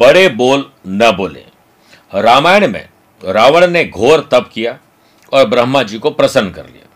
बड़े 0.00 0.28
बोल 0.28 0.64
न 0.86 1.10
बोले। 1.12 1.44
रामायण 2.12 2.66
में 2.68 2.88
रावण 3.20 3.66
ने 3.66 3.84
घोर 3.84 4.28
तप 4.32 4.50
किया 4.54 4.78
और 5.32 5.48
ब्रह्मा 5.48 5.82
जी 5.82 5.98
को 5.98 6.10
प्रसन्न 6.10 6.50
कर 6.50 6.66
लिया। 6.66 6.86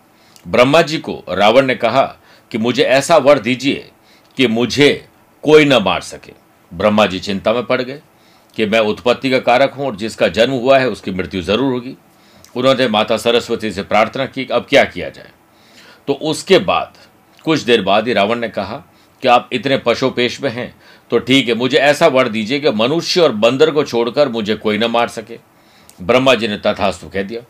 ब्रह्मा 0.47 0.83
जी 0.83 0.99
को 0.99 1.23
रावण 1.29 1.67
ने 1.67 1.75
कहा 1.75 2.03
कि 2.51 2.59
मुझे 2.59 2.83
ऐसा 2.83 3.17
वर 3.17 3.39
दीजिए 3.39 3.91
कि 4.39 4.47
मुझे 4.47 5.09
कोई 5.45 5.65
न 5.65 5.83
मार 5.83 6.01
सके। 6.01 6.33
ब्रह्मा 6.73 7.07
जी 7.07 7.21
चिंता 7.21 7.53
में 7.53 7.65
पड़ 7.65 7.81
गए 7.83 8.01
कि 8.57 8.67
मैं 8.67 8.81
उत्पत्ति 8.81 9.31
का 9.31 9.39
कारक 9.39 9.75
हूँ 9.75 9.87
और 9.87 9.97
जिसका 9.97 10.29
जन्म 10.29 10.53
हुआ 10.53 10.79
है 10.79 10.89
उसकी 10.89 11.11
मृत्यु 11.11 11.43
ज़रूर 11.43 11.73
होगी। 11.73 11.97
उन्होंने 12.57 12.89
माता 12.89 13.17
सरस्वती 13.17 13.73
से 13.73 13.83
प्रार्थना 13.83 14.27
की 14.27 14.47
अब 14.47 14.67
क्या 14.69 14.85
किया 14.85 15.09
जाए। 15.09 15.31
तो 16.09 16.13
उसके 16.13 16.59
बाद, 16.59 16.93
कुछ 17.45 17.61
देर 17.61 17.83
बाद 17.83 18.09
ही 18.09 18.13
रावण 18.13 18.39
ने 18.39 18.49
कहा 18.49 18.83
कि 19.23 19.29
आप 19.29 19.49
इतने 19.53 19.77
पशुपेश 19.79 20.41
में 20.41 20.51
हैं 20.51 20.75
तो 21.11 21.19
ठीक 21.19 21.49
है, 21.49 21.55
मुझे 21.55 21.79
ऐसा 21.79 22.07
वर 22.09 22.29
दीजिए 22.29 22.61
कि 22.61 22.71
मनुष्य 22.73 23.21
और 23.21 23.33
बंदर 23.35 23.71
को 23.71 23.85
छोड़कर 23.85 24.29
मुझे 24.29 24.55
कोई 24.57 24.79
न 24.79 24.85
मार 24.87 25.09
सके। 25.09 25.39
ब्रह्मा 25.99 26.35
जी 26.35 26.49
ने 26.49 26.57
तथास्तु 26.57 27.09
कह 27.09 27.23
दिया। 27.23 27.41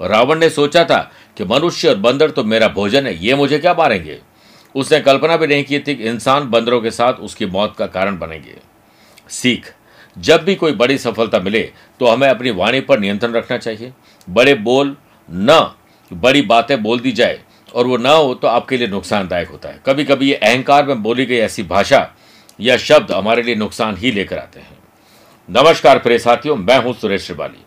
रावण 0.00 0.38
ने 0.38 0.48
सोचा 0.50 0.84
था 0.84 0.98
कि 1.36 1.44
मनुष्य 1.44 1.88
और 1.88 1.96
बंदर 1.98 2.30
तो 2.30 2.44
मेरा 2.44 2.68
भोजन 2.70 3.06
है, 3.06 3.16
ये 3.16 3.34
मुझे 3.34 3.58
क्या 3.58 3.74
मारेंगे? 3.74 4.18
उसने 4.74 5.00
कल्पना 5.00 5.36
भी 5.36 5.46
नहीं 5.46 5.64
की 5.64 5.78
थी 5.78 5.94
कि 5.94 6.04
इंसान 6.04 6.48
बंदरों 6.50 6.80
के 6.80 6.90
साथ 6.90 7.14
उसकी 7.14 7.46
मौत 7.48 7.74
का 7.78 7.86
कारण 7.88 8.18
बनेंगे। 8.18 8.56
सीख, 9.30 9.72
जब 10.16 10.44
भी 10.44 10.54
कोई 10.54 10.72
बड़ी 10.74 10.98
सफलता 10.98 11.38
मिले 11.40 11.60
तो 12.00 12.06
हमें 12.06 12.28
अपनी 12.28 12.50
वाणी 12.52 12.80
पर 12.80 13.00
नियंत्रण 13.00 13.32
रखना 13.32 13.56
चाहिए। 13.58 13.92
बड़े 14.28 14.54
बोल 14.56 14.96
न, 15.28 15.70
बड़ी 16.10 16.42
बातें 16.42 16.82
बोल 16.82 17.00
दी 17.00 17.12
जाए, 17.12 17.40
और 17.74 17.86
वो 17.86 17.96
ना 17.96 18.12
हो 18.12 18.34
तो 18.34 18.48
आपके 18.48 18.76
लिए 18.76 18.88
नुकसानदायक 18.88 19.48
होता 19.48 19.68
है। 19.68 19.80
कभी 19.86 20.04
कभी 20.04 20.28
ये 20.28 20.34
अहंकार 20.36 20.86
में 20.86 21.02
बोली 21.02 21.26
गई 21.26 21.36
ऐसी 21.38 21.62
भाषा 21.64 22.00
या 22.60 22.76
शब्द 22.76 23.12
हमारे 23.12 23.42
लिए 23.42 23.54
नुकसान 23.54 23.96
ही 23.96 24.10
लेकर 24.10 24.38
आते 24.38 24.60
हैं। 24.60 24.78
नमस्कार 25.48 25.98
प्रिय 25.98 26.18
साथियों, 26.18 26.56
मैं 26.56 26.78
हूँ 26.78 26.92
सुरेश 26.94 27.24
श्रिवाली। 27.24 27.64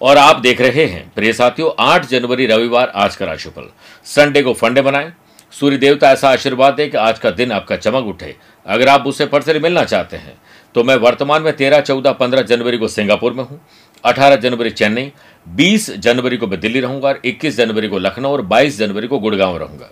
और 0.00 0.16
आप 0.16 0.36
देख 0.36 0.60
रहे 0.60 0.84
हैं, 0.84 1.10
प्रिय 1.14 1.32
साथियों, 1.32 1.70
आठ 1.80 2.06
जनवरी 2.06 2.46
रविवार, 2.46 2.88
आज 2.88 3.16
का 3.16 3.26
राशिफल। 3.26 3.68
संडे 4.06 4.42
को 4.42 4.52
फंडे 4.52 4.82
बनाएँ 4.82 5.12
सूर्य 5.52 5.76
देवता 5.76 6.10
ऐसा 6.10 6.30
आशीर्वाद 6.30 6.74
दे 6.74 6.86
कि 6.88 6.96
आज 6.96 7.18
का 7.18 7.30
दिन 7.30 7.52
आपका 7.52 7.76
चमक 7.76 8.06
उठे। 8.06 8.34
अगर 8.66 8.88
आप 8.88 9.06
उससे 9.06 9.26
पर्सनली 9.26 9.60
मिलना 9.60 9.84
चाहते 9.84 10.16
हैं 10.16 10.36
तो 10.74 10.82
मैं 10.84 10.96
वर्तमान 10.96 11.42
में 11.42 11.52
तेरह, 11.56 11.80
चौदह, 11.80 12.12
पंद्रह 12.12 12.42
जनवरी 12.42 12.78
को 12.78 12.88
सिंगापुर 12.88 13.32
में 13.32 13.44
हूँ, 13.44 13.60
अठारह 14.04 14.36
जनवरी 14.36 14.70
चेन्नई, 14.70 15.12
बीस 15.46 15.90
जनवरी 15.92 16.36
को 16.36 16.46
मैं 16.46 16.60
दिल्ली 16.60 16.80
रहूँगा 16.80 17.08
और 17.08 17.20
इक्कीस 17.24 17.56
जनवरी 17.56 17.88
को 17.88 17.98
लखनऊ 17.98 18.30
और 18.30 18.42
बाईस 18.42 18.78
जनवरी 18.78 19.06
को 19.06 19.18
गुड़गांव 19.18 19.56
रहूँगा। 19.56 19.90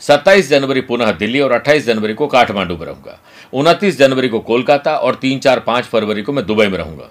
सत्ताईस 0.00 0.48
जनवरी 0.50 0.80
पुनः 0.80 1.10
दिल्ली 1.12 1.40
और 1.40 1.52
अट्ठाईस 1.52 1.86
जनवरी 1.86 2.14
को 2.14 2.26
काठमांडू 2.26 2.76
में 2.76 2.86
रहूँगा। 2.86 3.18
उनतीस 3.52 3.98
जनवरी 3.98 4.28
को 4.28 4.40
कोलकाता 4.40 4.96
और 4.96 5.14
तीन 5.14 5.38
चार 5.38 5.60
पाँच 5.60 5.84
फरवरी 5.84 6.22
को 6.22 6.32
मैं 6.32 6.46
दुबई 6.46 6.66
में 6.66 6.78
रहूँगा। 6.78 7.10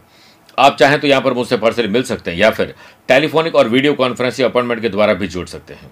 आप 0.58 0.78
चाहें 0.78 1.00
तो 1.00 1.08
यहाँ 1.08 1.22
पर 1.22 1.34
मुझसे 1.34 1.58
पर्सनली 1.58 1.88
मिल 1.88 2.04
सकते 2.04 2.32
हैं 2.32 2.38
या 2.38 2.50
फिर 2.52 2.74
टेलीफोनिक 3.10 3.56
और 3.56 3.68
वीडियो 3.70 3.94
कॉन्फ्रेंसिंग 3.94 4.50
अपॉइंटमेंट 4.50 4.82
के 4.82 4.90
द्वारा 4.90 5.14
भी 5.14 5.28
जुड़ 5.28 5.48
सकते 5.48 5.74
हैं। 5.74 5.92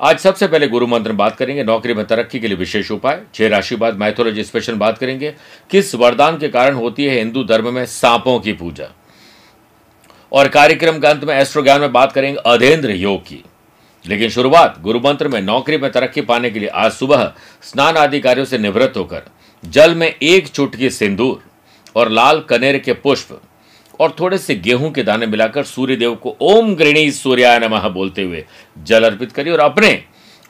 आज 0.00 0.18
सबसे 0.18 0.46
पहले 0.46 0.68
गुरु 0.68 0.86
मंत्र 0.86 1.10
में 1.10 1.16
बात 1.16 1.36
करेंगे, 1.36 1.62
नौकरी 1.64 1.94
में 1.94 2.04
तरक्की 2.06 2.40
के 2.40 2.48
लिए 2.48 2.56
विशेष 2.56 2.90
उपाय, 2.90 3.20
छह 3.34 3.48
राशि 3.48 3.76
बाद 3.76 3.96
मैथोलॉजी 3.96 4.44
स्पेशल 4.44 4.74
बात 4.74 4.98
करेंगे, 4.98 5.34
किस 5.70 5.94
वरदान 5.94 6.38
के 6.38 6.48
कारण 6.48 6.74
होती 6.74 7.04
है 7.04 7.16
हिंदू 7.18 7.44
धर्म 7.44 7.72
में 7.74 7.84
सांपों 7.86 8.38
की 8.40 8.52
पूजा। 8.52 8.88
और 10.32 10.48
कार्यक्रम 10.48 10.98
के 10.98 11.06
अंत 11.06 11.24
में 11.24 11.34
एस्ट्रो 11.34 11.62
ज्ञान 11.62 11.80
में 11.80 11.92
बात 11.92 12.12
करेंगे 12.12 12.40
अधेंद्र 12.46 12.90
योग 12.90 13.20
की। 13.20 13.42
लेकिन 14.08 14.30
शुरुआत 14.30 14.80
गुरु 14.82 15.00
मंत्र 15.00 15.28
में 15.28 15.40
नौकरी 15.42 15.76
में 15.76 15.90
तरक्की 15.92 16.20
पाने 16.20 16.50
के 16.50 16.58
लिए 16.58 16.68
आज 16.68 16.92
सुबह 16.92 17.32
स्नान 17.62 17.96
आदि 17.96 18.20
कार्यों 18.20 18.44
से 18.44 18.58
निवृत्त 18.58 18.96
होकर 18.96 19.22
जल 19.64 19.94
में 19.94 20.08
एक 20.08 20.48
चुटकी 20.48 20.90
सिंदूर 20.90 21.42
और 21.96 22.10
लाल 22.10 22.40
कनेर 22.40 22.78
के 22.78 22.92
पुष्प 22.92 23.40
और 24.00 24.16
थोड़े 24.20 24.38
से 24.38 24.54
गेहूँ 24.54 24.90
के 24.92 25.02
दाने 25.02 25.26
मिलाकर 25.26 25.64
सूर्य 25.64 25.96
देव 25.96 26.14
को 26.14 26.36
ओम 26.40 26.74
गृणी 26.74 27.10
सूर्याय 27.10 27.58
नमः 27.58 27.88
बोलते 27.88 28.22
हुए 28.22 28.44
जल 28.78 29.04
अर्पित 29.04 29.32
करिए 29.32 29.52
और 29.52 29.60
अपने 29.60 30.02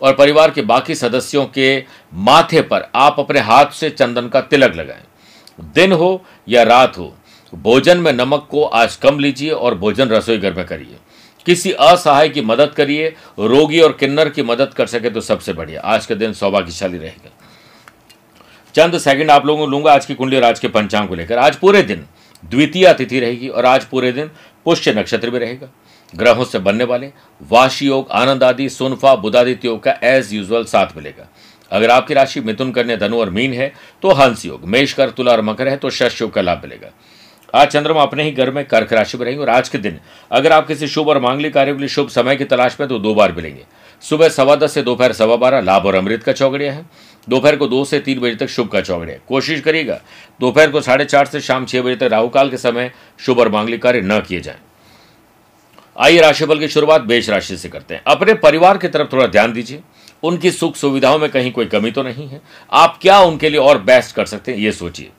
और 0.03 0.15
परिवार 0.15 0.51
के 0.51 0.63
बाकी 0.63 0.95
सदस्यों 0.95 1.45
के 1.47 1.85
माथे 2.15 2.63
पर 2.63 2.91
आप 2.95 3.17
अपने 3.19 3.41
हाथ 3.41 3.67
से 3.67 3.91
चंदन 3.91 4.29
का 4.29 4.41
तिलक 4.41 4.75
लगाएँ। 4.77 5.03
दिन 5.75 5.93
हो 5.93 6.25
या 6.49 6.63
रात 6.63 6.99
हो, 6.99 7.15
भोजन 7.53 7.99
में 7.99 8.13
नमक 8.13 8.47
को 8.51 8.65
आज 8.65 8.97
कम 8.97 9.19
लीजिए 9.19 9.51
और 9.51 9.75
भोजन 9.75 10.09
रसोई 10.09 10.39
घर 10.39 10.55
में 10.55 10.65
करिए। 10.67 10.97
किसी 11.47 11.73
असहाय 11.73 12.29
की 12.29 12.41
मदद 12.43 12.73
करिए, 12.73 13.09
रोगी 13.39 13.81
और 13.81 13.93
किन्नर 13.93 14.29
की 14.29 14.43
मदद 14.43 14.73
कर 14.75 14.87
सके 14.87 15.11
तो 15.11 15.21
सबसे 15.21 15.53
बढ़िया। 15.53 15.81
आज 15.83 16.07
का 16.07 16.15
दिन 16.15 16.33
सौभाग्यशाली 16.33 16.99
रहेगा। 16.99 17.31
चंद 18.75 18.99
सेकंड 18.99 19.31
आप 19.31 19.47
लोगों 19.47 19.65
को 19.65 19.71
लूँगा 19.71 19.93
आज 19.93 20.07
की 20.07 20.15
कुंडली 20.15 20.37
और 20.37 20.45
आज 20.45 20.59
के 20.61 20.69
पंचांग 20.69 21.09
को 21.09 21.15
लेकर। 21.15 21.39
आज 21.39 21.57
पूरे 21.57 21.83
दिन 21.83 22.05
द्वितीय 22.43 22.93
तिथि 22.95 23.21
रहेगी 23.21 23.49
और 23.49 23.67
आज 23.67 23.85
पूरे 23.85 24.13
दिन 24.13 24.31
पुष्य 24.67 24.93
नक्षत्र 24.93 25.31
भी 25.31 25.39
रहेगा। 25.39 25.69
ग्रहों 26.13 26.45
से 26.45 26.59
बनने 26.59 26.85
वाले 26.85 27.11
वाशी 27.41 27.87
योग, 27.87 28.11
आनंद 28.11 28.45
आदि, 28.45 28.69
सुनफा, 28.69 29.15
बुधादित्य 29.17 29.69
योग 29.69 29.83
का 29.83 29.99
एज 30.03 30.33
यूजल 30.33 30.65
साथ 30.65 30.97
मिलेगा। 30.97 31.29
अगर 31.71 31.91
आपकी 31.91 32.15
राशि 32.15 32.41
मिथुन, 32.41 32.71
कन्या, 32.73 32.97
धनु 32.97 33.21
और 33.21 33.31
मीन 33.31 33.53
है 33.53 33.73
तो 34.03 34.13
हंस 34.13 34.45
योग। 34.47 34.65
मेष 34.65 34.93
कर 34.93 35.11
तुला 35.11 35.33
और 35.33 35.41
मकर 35.43 35.69
है 35.69 35.77
तो 35.77 35.91
शश 35.91 36.21
योग 36.21 36.33
का 36.33 36.41
लाभ 36.41 36.63
मिलेगा। 36.63 36.91
आज 37.55 37.69
चंद्रमा 37.69 38.03
अपने 38.03 38.23
ही 38.23 38.31
घर 38.31 38.51
में 38.51 38.65
कर्क 38.65 38.93
राशि 38.93 39.19
में 39.19 39.25
रहेंगे 39.25 39.43
और 39.43 39.49
आज 39.49 39.69
के 39.69 39.79
दिन, 39.79 39.99
अगर 40.31 40.53
आप 40.53 40.67
किसी 40.67 40.89
शुभ 40.89 41.09
और 41.09 41.21
मांगलिक 41.21 41.55
कार्य 41.55 41.73
के 41.73 41.79
लिए 41.79 41.89
शुभ 41.89 42.09
समय 42.09 42.37
की 42.37 42.45
तलाश 42.45 42.77
में 42.81 42.89
तो 42.89 42.99
दो 42.99 43.15
बार 43.15 43.33
मिलेंगे। 43.33 43.65
सुबह 44.03 44.29
सवा 44.29 44.57
दस 44.57 44.73
से 44.73 44.83
दोपहर 44.83 45.13
सवा 45.13 45.37
बारह, 45.37 45.61
लाभ 45.61 45.87
और 45.87 45.95
अमृत 45.95 46.23
का 46.23 46.33
चौगड़िया 46.33 46.73
है। 46.73 46.85
दोपहर 47.29 47.57
को 47.57 47.67
दो 47.67 47.85
से 47.85 47.99
तीन 48.01 48.21
बजे 48.21 48.35
तक 48.37 48.49
शुभ 48.49 48.69
का 48.69 48.81
चौगड़िया 48.81 49.19
कोशिश 49.29 49.61
करिएगा, 49.61 50.01
दोपहर 50.41 50.71
को 50.71 50.81
साढ़े 50.81 51.05
चार 51.05 51.27
से 51.27 51.41
शाम 51.41 51.67
छह 51.67 51.83
बजे 51.83 51.97
तक 51.97 52.13
राहुकाल 52.13 52.51
के 52.51 52.57
समय 52.57 52.93
शुभ 53.19 53.41
और 53.41 53.49
मांगलिक 53.49 53.83
कार्य 53.83 54.01
न 54.01 54.21
किए 54.21 54.41
जाएँ। 54.41 54.59
आइए 55.97 56.21
राशिफल 56.21 56.59
की 56.59 56.69
शुरुआत 56.69 57.01
बेश 57.01 57.29
राशि 57.31 57.57
से 57.57 57.69
करते 57.69 57.95
हैं। 57.95 58.03
अपने 58.07 58.35
परिवार 58.37 58.79
की 58.79 58.89
तरफ़ 58.89 59.13
थोड़ा 59.13 59.27
ध्यान 59.27 59.53
दीजिए। 59.53 59.81
उनकी 60.23 60.51
सुख 60.51 60.75
सुविधाओं 60.77 61.19
में 61.19 61.29
कहीं 61.31 61.53
कोई 61.53 61.67
कमी 61.67 61.91
तो 61.91 62.03
नहीं 62.03 62.29
है। 62.29 62.41
आप 62.73 62.99
क्या 63.03 63.19
उनके 63.21 63.49
लिए 63.51 63.61
और 63.61 63.79
बेस्ट 63.79 64.15
कर 64.17 64.27
सकते 64.27 64.53
हैं, 64.53 64.59
ये 64.59 64.73
सोचिए। 64.73 65.11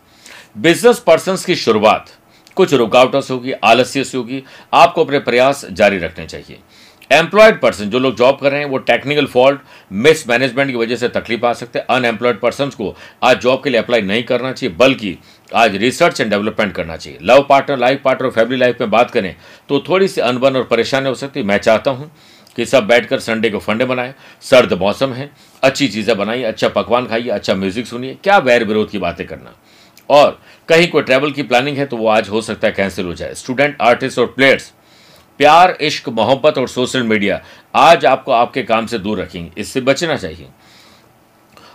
बिज़नेस 0.57 0.99
पर्सन 0.99 1.35
की 1.45 1.55
शुरुआत 1.55 2.07
कुछ 2.57 2.73
रुकावटों 2.73 3.19
से 3.21 3.33
होगी, 3.33 3.51
आलस्य 3.53 4.03
से 4.03 4.17
होगी। 4.17 4.41
आपको 4.73 5.03
अपने 5.03 5.19
प्रयास 5.19 5.65
जारी 5.71 5.97
रखने 5.97 6.25
चाहिए। 6.25 6.57
एम्प्लॉयड 7.11 7.59
पर्सन 7.61 7.89
जो 7.89 7.99
लोग 7.99 8.15
जॉब 8.17 8.37
कर 8.39 8.51
रहे 8.51 8.61
हैं, 8.61 8.67
वो 8.67 8.77
टेक्निकल 8.79 9.25
फॉल्ट 9.25 9.59
मिस 9.91 10.27
मैनेजमेंट 10.29 10.71
की 10.71 10.77
वजह 10.77 10.95
से 10.95 11.09
तकलीफ़ 11.09 11.45
आ 11.45 11.51
सकते 11.53 11.79
हैं। 11.79 11.85
अनएम्प्लॉयड 11.87 12.39
पर्सन 12.39 12.69
को 12.69 12.95
आज 13.23 13.41
जॉब 13.41 13.63
के 13.63 13.69
लिए 13.69 13.81
अप्लाई 13.81 14.01
नहीं 14.01 14.23
करना 14.23 14.51
चाहिए, 14.51 14.75
बल्कि 14.75 15.17
आज 15.51 15.75
रिसर्च 15.75 16.21
एंड 16.21 16.29
डेवलपमेंट 16.29 16.73
करना 16.75 16.97
चाहिए। 16.97 17.19
Love 17.23 17.45
partner 17.49 17.77
life 17.77 18.01
partner 18.03 18.29
family 18.31 18.57
life 18.57 18.81
में 18.81 18.89
बात 18.89 19.11
करें 19.11 19.35
तो 19.69 19.83
थोड़ी 19.89 20.07
सी 20.07 20.21
अनबन 20.23 20.55
और 20.55 20.63
परेशानी 20.65 21.09
हो 21.09 21.15
सकती 21.15 21.39
है। 21.39 21.45
मैं 21.45 21.57
चाहता 21.59 21.91
हूँ 21.91 22.11
कि 22.55 22.65
सब 22.65 22.87
बैठकर 22.87 23.19
संडे 23.19 23.49
को 23.49 23.59
फंडे 23.59 23.85
बनाएँ। 23.85 24.13
सर्द 24.43 24.73
मौसम 24.73 25.13
है, 25.13 25.29
अच्छी 25.63 25.87
चीज़ें 25.87 26.17
बनाइए 26.17 26.43
अच्छा 26.45 26.69
पकवान 26.71 27.07
खाइए 27.07 27.29
अच्छा 27.29 27.55
म्यूज़िक 27.55 27.87
सुनिए। 27.87 28.17
क्या 28.23 28.37
वैर 28.39 28.63
विरोध 28.63 28.89
की 28.89 28.97
बातें 28.99 29.25
करना? 29.27 29.55
और 30.09 30.39
कहीं 30.69 30.87
कोई 30.87 31.03
ट्रैवल 31.03 31.31
की 31.31 31.43
प्लानिंग 31.43 31.77
है 31.77 31.85
तो 31.85 31.97
वो 31.97 32.07
आज 32.07 32.29
हो 32.29 32.41
सकता 32.41 32.67
है 32.67 32.73
कैंसिल 32.73 33.05
हो 33.05 33.13
जाए। 33.13 33.33
स्टूडेंट 33.33 33.77
आर्टिस्ट 33.81 34.19
और 34.19 34.27
प्लेयर्स 34.27 34.71
प्यार, 35.39 35.77
इश्क, 35.81 36.09
मोहब्बत 36.09 36.57
और 36.57 36.67
सोशल 36.67 37.03
मीडिया 37.03 37.41
आज 37.75 38.05
आपको 38.05 38.31
आपके 38.31 38.63
काम 38.63 38.85
से 38.85 38.99
दूर 38.99 39.19
रखेंगे। 39.21 39.61
इससे 39.61 39.81
बचना 39.81 40.15
चाहिए। 40.15 40.47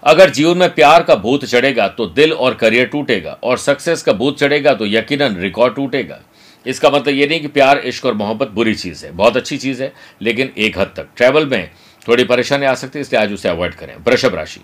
अगर 0.03 0.31
जीवन 0.31 0.59
में 0.59 0.75
प्यार 0.75 1.03
का 1.03 1.15
भूत 1.15 1.45
चढ़ेगा 1.45 1.87
तो 1.89 2.07
दिल 2.07 2.33
और 2.33 2.55
करियर 2.55 2.87
टूटेगा 2.87 3.39
और 3.43 3.59
सक्सेस 3.59 4.03
का 4.03 4.13
भूत 4.13 4.39
चढ़ेगा 4.39 4.75
तो 4.75 4.87
यकीनन 4.87 5.37
रिकॉर्ड 5.37 5.75
टूटेगा। 5.75 6.21
इसका 6.67 6.91
मतलब 6.91 7.09
ये 7.09 7.27
नहीं 7.27 7.41
कि 7.41 7.49
प्यार, 7.49 7.79
इश्क 7.79 8.07
और 8.07 8.15
मोहब्बत 8.15 8.49
बुरी 8.49 8.75
चीज़ 8.75 9.05
है। 9.07 9.13
बहुत 9.13 9.37
अच्छी 9.37 9.57
चीज़ 9.59 9.83
है, 9.83 9.93
लेकिन 10.23 10.51
एक 10.59 10.79
हद 10.79 10.93
तक। 10.97 11.09
ट्रैवल 11.17 11.47
में 11.47 11.71
थोड़ी 12.09 12.25
परेशानी 12.25 12.67
आ 12.67 12.75
सकती 12.75 12.99
है, 12.99 13.01
इसलिए 13.01 13.23
आज 13.23 13.33
उसे 13.33 13.49
अवॉइड 13.49 13.75
करें। 13.75 13.97
वृषभ 13.97 14.35
राशि। 14.35 14.61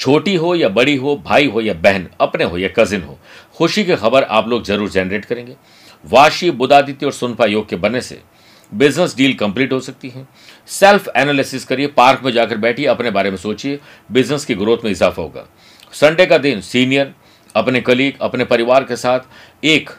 छोटी 0.00 0.34
हो 0.34 0.54
या 0.54 0.68
बड़ी 0.68 0.96
हो, 0.96 1.16
भाई 1.16 1.46
हो 1.46 1.60
या 1.60 1.74
बहन, 1.74 2.06
अपने 2.20 2.44
हो 2.44 2.58
या 2.58 2.68
कजिन 2.68 3.02
हो, 3.02 3.18
खुशी 3.56 3.84
की 3.84 3.96
खबर 3.96 4.22
आप 4.22 4.48
लोग 4.48 4.64
ज़रूर 4.64 4.90
जनरेट 4.90 5.24
करेंगे। 5.24 5.56
वाशी 6.04 6.50
बुदादित्य 6.52 7.06
और 7.06 7.12
सुनफा 7.12 7.46
योग 7.46 7.68
के 7.68 7.76
बनने 7.76 8.00
से 8.00 8.20
बिज़नेस 8.72 9.16
डील 9.16 9.34
कंप्लीट 9.34 9.72
हो 9.72 9.80
सकती 9.80 10.08
है। 10.08 10.26
सेल्फ 10.68 11.08
एनालिसिस 11.16 11.64
करिए 11.64 11.86
पार्क 11.88 12.20
में 12.24 12.32
जाकर 12.32 12.56
बैठिए, 12.56 12.86
अपने 12.86 13.10
बारे 13.10 13.30
में 13.30 13.36
सोचिए 13.36 13.78
बिज़नेस 14.12 14.44
की 14.44 14.54
ग्रोथ 14.54 14.84
में 14.84 14.90
इजाफा 14.90 15.22
होगा। 15.22 15.46
संडे 15.92 16.26
का 16.26 16.38
दिन 16.38 16.60
सीनियर 16.62 17.12
अपने 17.54 17.80
कलीग 17.80 18.18
अपने 18.20 18.44
परिवार 18.44 18.84
के 18.84 18.96
साथ, 18.96 19.20
एक 19.64 19.90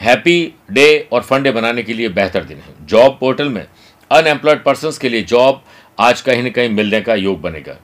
हैप्पी 0.00 0.54
डे 0.70 1.08
और 1.12 1.22
फंडे 1.22 1.50
बनाने 1.50 1.82
के 1.82 1.94
लिए 1.94 2.08
बेहतर 2.10 2.44
दिन 2.44 2.58
है। 2.58 2.74
जॉब 2.86 3.16
पोर्टल 3.20 3.48
में 3.48 3.66
अनएम्प्लॉयड 4.10 4.62
पर्सन 4.64 4.98
के 5.00 5.08
लिए 5.08 5.22
जॉब 5.24 5.62
आज 5.98 6.20
कहीं 6.20 6.42
ना 6.42 6.48
कहीं 6.48 6.68
मिलने 6.68 7.00
का 7.00 7.14
योग 7.14 7.40
बनेगा। 7.40 7.76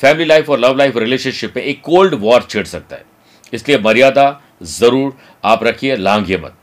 फैमिली 0.00 0.24
लाइफ 0.24 0.50
और 0.50 0.58
लव 0.58 0.76
लाइफ 0.76 0.96
रिलेशनशिप 0.96 1.56
में 1.56 1.62
एक 1.64 1.80
कोल्ड 1.82 2.14
वॉर 2.14 2.46
छिड़ 2.50 2.66
सकता 2.66 2.96
है। 2.96 3.04
इसलिए 3.52 3.78
मर्यादा 3.78 4.40
ज़रूर 4.62 5.16
आप 5.44 5.64
रखिए, 5.64 5.96
लांघिए 5.96 6.38
मत। 6.38 6.54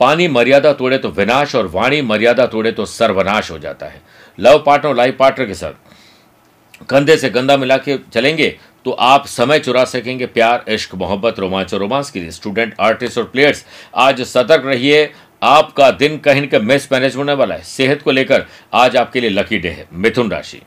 पानी 0.00 0.28
मर्यादा 0.28 0.72
तोड़े 0.72 0.98
तो 0.98 1.08
विनाश 1.10 1.54
और 1.54 1.66
वाणी 1.66 2.00
मर्यादा 2.02 2.46
तोड़े 2.46 2.72
तो 2.72 2.84
सर्वनाश 2.86 3.50
हो 3.50 3.58
जाता 3.58 3.86
है। 3.86 4.00
लव 4.38 4.62
पार्टनर 4.66 4.94
लाइफ 4.94 5.16
पार्टनर 5.18 5.46
के 5.46 5.54
साथ 5.54 6.84
कंधे 6.88 7.16
से 7.16 7.30
गंदा 7.30 7.56
मिला 7.56 7.76
के 7.78 7.98
चलेंगे 8.14 8.48
तो 8.84 8.90
आप 8.90 9.26
समय 9.26 9.58
चुरा 9.58 9.84
सकेंगे। 9.86 10.26
प्यार, 10.26 10.64
इश्क, 10.68 10.94
मोहब्बत, 10.94 11.38
रोमांच 11.38 11.72
और 11.74 11.80
रोमांस 11.80 12.10
के 12.10 12.20
लिए 12.20 12.30
स्टूडेंट 12.30 12.74
आर्टिस्ट 12.80 13.18
और 13.18 13.24
प्लेयर्स 13.24 13.64
आज 13.96 14.20
सतर्क 14.24 14.66
रहिए। 14.66 15.10
आपका 15.42 15.90
दिन 15.92 16.18
कहीं 16.18 16.42
न 16.42 16.46
कहीं 16.46 16.60
मिस 16.62 16.92
मैनेज 16.92 17.16
होने 17.16 17.32
वाला 17.32 17.54
है। 17.54 17.62
सेहत 17.64 18.02
को 18.02 18.10
लेकर 18.10 18.46
आज 18.74 18.96
आपके 18.96 19.20
लिए 19.20 19.30
लकी 19.30 19.58
डे 19.58 19.68
है। 19.68 19.86
मिथुन 19.92 20.30
राशि। 20.30 20.60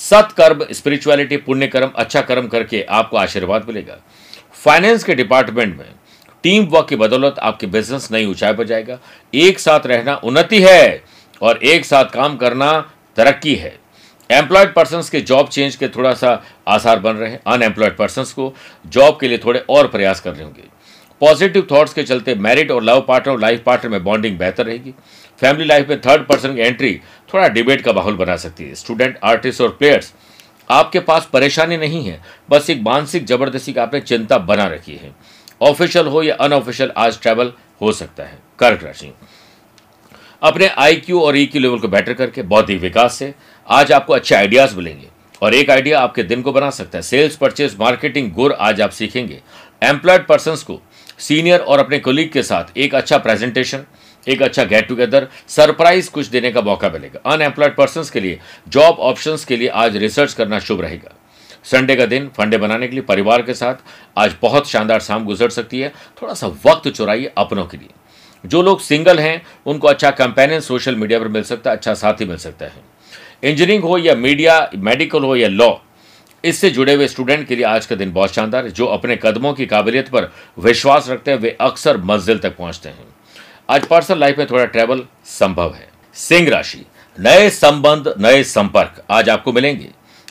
सत्कर्म 0.00 0.64
स्पिरिचुअलिटी 0.72 1.36
पुण्य 1.36 1.66
कर्म 1.66 1.90
अच्छा 1.94 2.20
कर्म 2.20 2.46
करके 2.48 2.82
आपको 2.90 3.16
आशीर्वाद 3.16 3.64
मिलेगा। 3.68 3.96
फाइनेंस 4.64 5.04
के 5.04 5.14
डिपार्टमेंट 5.14 5.76
में 5.78 5.86
टीम 6.44 6.64
वर्क 6.66 6.88
की 6.88 6.96
बदौलत 6.96 7.38
आपके 7.38 7.66
बिज़नेस 7.66 8.08
नई 8.12 8.24
ऊंचाई 8.26 8.52
पर 8.52 8.66
जाएगा। 8.66 8.98
एक 9.32 9.58
साथ 9.58 9.86
रहना 9.86 10.14
उन्नति 10.14 10.60
है 10.62 11.02
और 11.42 11.62
एक 11.64 11.84
साथ 11.84 12.04
काम 12.04 12.36
करना 12.36 12.72
तरक्की 13.16 13.54
है। 13.54 13.78
एम्प्लॉयड 14.30 14.74
पर्सन 14.74 15.02
के 15.12 15.20
जॉब 15.20 15.48
चेंज 15.48 15.76
के 15.76 15.88
थोड़ा 15.88 16.12
सा 16.14 16.42
आसार 16.68 16.98
बन 16.98 17.12
रहे 17.12 17.30
हैं। 17.30 17.40
अनएम्प्लॉयड 17.46 17.96
पर्सन 17.96 18.24
को 18.34 18.52
जॉब 18.86 19.18
के 19.20 19.28
लिए 19.28 19.38
थोड़े 19.38 19.64
और 19.70 19.88
प्रयास 19.88 20.20
कर 20.20 20.32
रहे 20.32 20.42
होंगे। 20.42 20.68
पॉजिटिव 21.20 21.66
थॉट्स 21.70 21.94
के 21.94 22.02
चलते 22.02 22.34
मैरिड 22.36 22.70
और 22.70 22.82
लव 22.82 23.00
पार्टनर 23.08 23.32
और 23.32 23.40
लाइफ 23.40 23.62
पार्टनर 23.64 23.90
में 23.90 24.04
बॉन्डिंग 24.04 24.38
बेहतर 24.38 24.66
रहेगी। 24.66 24.94
फैमिली 25.40 25.64
लाइफ 25.64 25.88
में 25.88 26.00
थर्ड 26.00 26.26
पर्सन 26.26 26.54
की 26.54 26.60
एंट्री 26.60 27.00
थोड़ा 27.34 27.48
डिबेट 27.48 27.80
का 27.80 27.92
माहौल 27.92 28.16
बना 28.16 28.36
सकती 28.36 28.64
है। 28.64 28.74
स्टूडेंट 28.74 29.18
आर्टिस्ट 29.24 29.60
और 29.60 29.68
प्लेयर्स 29.68 30.12
आपके 30.70 31.00
पास 31.00 31.28
परेशानी 31.32 31.76
नहीं 31.76 32.04
है, 32.04 32.20
बस 32.50 32.70
एक 32.70 32.80
मानसिक 32.82 33.24
ज़बरदस्ती 33.26 33.72
का 33.72 33.82
आपने 33.82 34.00
चिंता 34.00 34.38
बना 34.38 34.66
रखी 34.66 34.94
है। 34.94 35.14
ऑफिशियल 35.62 36.06
हो 36.06 36.22
या 36.22 36.34
अनऑफिशियल 36.34 36.92
आज 36.96 37.20
ट्रैवल 37.22 37.52
हो 37.80 37.92
सकता 37.92 38.24
है। 38.24 38.38
कर्क 38.58 38.84
राशि। 38.84 39.12
अपने 40.42 40.66
आईक्यू 40.68 41.20
और 41.20 41.36
ईक्यू 41.36 41.60
लेवल 41.62 41.78
को 41.78 41.88
बेटर 41.88 42.12
करके 42.12 42.42
बौद्धिक 42.42 42.80
विकास 42.80 43.14
से 43.14 43.34
आज 43.66 43.92
आपको 43.92 44.12
अच्छे 44.12 44.34
आइडियाज़ 44.34 44.76
मिलेंगे। 44.76 45.08
और 45.42 45.54
एक 45.54 45.70
आइडिया 45.70 46.00
आपके 46.00 46.22
दिन 46.22 46.42
को 46.42 46.52
बना 46.52 46.70
सकता 46.70 46.98
है। 46.98 47.02
सेल्स 47.02 47.36
परचेज 47.36 47.76
मार्केटिंग 47.80 48.30
गुर 48.32 48.52
आज 48.52 48.80
आप 48.80 48.90
सीखेंगे। 48.90 49.40
एम्प्लॉयड 49.82 50.26
पर्सन 50.26 50.56
को 50.56 50.80
सीनियर 51.18 51.60
और 51.60 51.78
अपने 51.78 51.98
कोलीग 51.98 52.30
के 52.32 52.42
साथ 52.42 52.76
एक 52.76 52.94
अच्छा 52.94 53.18
प्रेजेंटेशन 53.18 53.84
एक 54.28 54.42
अच्छा 54.42 54.64
गेट 54.64 54.88
टुगेदर 54.88 55.28
सरप्राइज़ 55.48 56.10
कुछ 56.10 56.26
देने 56.26 56.50
का 56.50 56.60
मौका 56.60 56.90
मिलेगा। 56.90 57.30
अनएम्प्लॉयड 57.32 57.76
पर्सन 57.76 58.04
के 58.12 58.20
लिए 58.20 58.40
जॉब 58.68 58.98
ऑप्शन 58.98 59.36
के 59.48 59.56
लिए 59.56 59.68
आज 59.68 59.96
रिसर्च 59.96 60.34
करना 60.34 60.58
शुभ 60.58 60.80
रहेगा। 60.80 61.12
संडे 61.64 61.96
का 61.96 62.06
दिन 62.06 62.28
फंडे 62.28 62.58
बनाने 62.58 62.88
के 62.88 62.94
लिए, 62.94 63.02
परिवार 63.02 63.42
के 63.42 63.54
साथ। 63.54 63.74
आज 64.16 64.34
बहुत 64.42 64.70
शानदार 64.70 65.00
शाम 65.00 65.24
गुजर 65.24 65.48
सकती 65.48 65.80
है। 65.80 65.92
थोड़ा 66.22 66.34
सा 66.34 66.46
वक्त 66.46 66.88
चुराइए 66.88 67.32
अपनों 67.38 67.66
के 67.66 67.76
लिए। 67.76 67.88
जो 68.46 68.62
लोग 68.62 68.80
सिंगल 68.80 69.18
हैं, 69.18 69.42
उनको 69.66 69.88
अच्छा 69.88 70.10
कंपेनियन 70.10 70.60
सोशल 70.60 70.96
मीडिया 70.96 71.18
पर 71.18 71.28
मिल 71.28 71.42
सकता 71.42 71.70
है 71.70 71.76
अच्छा 71.76 71.94
साथी 71.94 72.24
मिल 72.24 72.36
सकता 72.36 72.66
है। 72.66 72.72
इंजीनियरिंग 73.44 73.84
हो 73.84 73.98
या 73.98 74.14
मीडिया 74.14 74.70
मेडिकल 74.74 75.22
हो 75.22 75.36
या 75.36 75.48
लॉ 75.48 75.74
इससे 76.44 76.70
जुड़े 76.70 76.94
हुए 76.94 77.08
स्टूडेंट 77.08 77.46
के 77.48 77.56
लिए 77.56 77.64
आज 77.64 77.86
का 77.86 77.96
दिन 77.96 78.12
बहुत 78.12 78.34
शानदार 78.34 78.64
है। 78.64 78.70
जो 78.70 78.86
अपने 78.86 79.16
कदमों 79.16 79.52
की 79.54 79.66
काबिलियत 79.66 80.08
पर 80.08 80.32
विश्वास 80.58 81.08
रखते 81.08 81.30
हैं, 81.30 81.38
वे 81.38 81.56
अक्सर 81.60 81.96
मंजिल 81.96 82.38
तक 82.38 82.56
पहुँचते 82.56 82.88
हैं। 82.88 83.04
आज 83.70 83.84
पर्सनल 83.86 84.18
लाइफ 84.18 84.38
में 84.38 84.46
थोड़ा 84.50 84.64
ट्रैवल 84.64 85.04
संभव 85.24 85.74
है। 85.74 85.88
सिंह 86.14 86.48
राशि, 86.48 86.86
नए 87.18 87.50
संबंध, 87.50 88.14
नए 88.18 88.42
संपर्क 88.44 89.02
आज 89.10 89.28
आपको 89.28 89.52
मिलेंगे। 89.52 89.88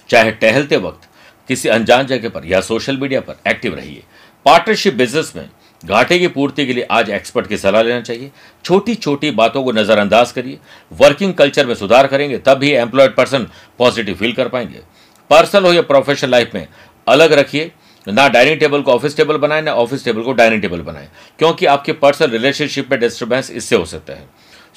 चाहे 0.10 0.32
टहलते 0.32 0.78
वक्त, 0.78 1.08
किसी 1.48 1.70
अनजान 1.70 2.08
जगह 2.08 2.30
पर 2.30 2.46
या 2.46 2.62
सोशल 2.62 2.98
मीडिया 2.98 3.22
पर 3.22 3.40
एक्टिव 3.48 3.76
रहिए। 3.76 4.04
पार्टनरशिप 4.46 4.94
बिज़नेस 4.94 5.34
में 5.36 5.50
घाटे 5.86 6.20
की 6.20 6.28
पूर्ति 6.28 6.66
के 6.66 6.74
लिए 6.74 6.88
आज 6.92 7.10
एक्सपर्ट 7.10 7.48
की 7.48 7.58
सलाह 7.58 7.82
लेना 7.82 8.02
चाहिए। 8.02 8.32
छोटी 8.66 8.96
छोटी 8.96 9.32
बातों 9.32 9.64
को 9.64 9.72
नजरअंदाज 9.72 10.32
करिए। 10.32 10.60
वर्किंग 10.92 11.34
कल्चर 11.34 11.68
में 11.68 11.76
सुधार 11.76 12.08
करेंगे 12.08 12.38
तब 12.38 12.64
ही 12.64 12.72
एम्प्लॉयड 12.72 13.16
पर्सन 13.16 13.48
पॉजिटिव 13.78 14.16
फील 14.16 14.34
कर 14.34 14.48
पाएँगे। 14.48 14.82
पर्सनल 15.30 15.66
हो 15.66 15.74
या 15.74 15.82
प्रोफेशनल 15.82 16.32
लाइफ 16.32 16.52
में 16.56 16.68
अलग 17.08 17.34
रखिए। 17.34 17.72
ना 18.08 18.28
डाइनिंग 18.30 18.60
टेबल 18.60 18.82
को 18.82 18.92
ऑफ़िस 18.92 19.16
टेबल 19.18 19.38
बनाए, 19.38 19.62
ना 19.62 19.74
ऑफ़िस 19.74 20.06
टेबल 20.06 20.22
को 20.22 20.34
डाइनिंग 20.34 20.62
टेबल 20.62 20.82
बनाए, 20.82 21.08
क्योंकि 21.40 21.66
आपके 21.66 21.94
पर्सनल 21.94 22.30
रिलेशनशिप 22.32 22.92
में 22.92 23.00
डिस्टर्बेंस 23.00 23.52
इससे 23.52 23.76
हो 23.76 23.86
सकता 23.86 24.14
है। 24.14 24.28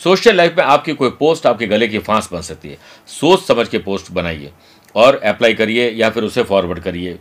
सोशल 0.01 0.37
लाइफ 0.37 0.55
में 0.59 0.65
आपकी 0.65 0.93
कोई 0.93 1.11
पोस्ट 1.11 1.47
आपके 1.47 1.67
गले 1.67 1.89
की 1.89 1.99
फांस 2.01 2.29
बन 2.33 2.41
सकती 2.43 2.69
है। 2.69 2.79
सोच 3.11 3.43
समझ 3.43 3.69
के 3.69 3.79
पोस्ट 3.81 4.11
बनाइए 4.13 4.51
और 4.95 5.21
अप्लाई 5.25 5.55
करिए 5.55 5.91
या 5.91 6.11
फिर 6.11 6.25
उसे 6.25 6.43
फॉरवर्ड 6.43 6.81
करिए। 6.81 7.19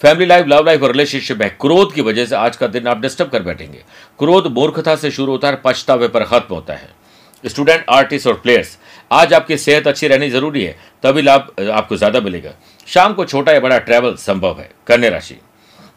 फैमिली 0.00 0.26
लाइफ 0.26 0.46
लव 0.46 0.64
लाइफ 0.66 0.82
और 0.82 0.92
रिलेशनशिप 0.92 1.42
है 1.42 1.48
क्रोध 1.60 1.92
की 1.94 2.00
वजह 2.00 2.26
से 2.26 2.36
आज 2.36 2.56
का 2.56 2.66
दिन 2.68 2.86
आप 2.86 3.00
डिस्टर्ब 3.00 3.30
कर 3.30 3.42
बैठेंगे। 3.42 3.82
क्रोध 4.18 4.46
मूर्खता 4.48 4.96
से 4.96 5.10
शुरू 5.10 5.32
होता 5.32 5.48
है, 5.48 5.60
पछतावे 5.64 6.08
पर 6.08 6.24
खत्म 6.24 6.54
होता 6.54 6.74
है। 6.74 6.88
स्टूडेंट 7.44 7.84
आर्टिस्ट 7.90 8.26
और 8.26 8.34
प्लेयर्स 8.34 8.76
आज 9.12 9.32
आपकी 9.34 9.56
सेहत 9.58 9.86
अच्छी 9.86 10.08
रहनी 10.08 10.28
ज़रूरी 10.30 10.64
है, 10.64 10.76
तभी 11.02 11.22
लाभ, 11.22 11.54
आपको 11.62 11.96
ज़्यादा 11.96 12.20
मिलेगा। 12.20 12.50
शाम 12.86 13.12
को 13.14 13.24
छोटा 13.24 13.52
या 13.52 13.60
बड़ा 13.60 13.78
ट्रैवल 13.78 14.14
संभव 14.16 14.60
है 14.60 14.70
कन्या 14.86 15.10
राशि। 15.10 15.38